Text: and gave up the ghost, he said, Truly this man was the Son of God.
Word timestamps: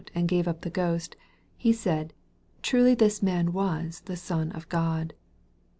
and 0.15 0.27
gave 0.27 0.47
up 0.47 0.61
the 0.61 0.69
ghost, 0.71 1.15
he 1.55 1.71
said, 1.71 2.11
Truly 2.63 2.95
this 2.95 3.21
man 3.21 3.53
was 3.53 4.01
the 4.05 4.15
Son 4.17 4.51
of 4.53 4.67
God. 4.67 5.13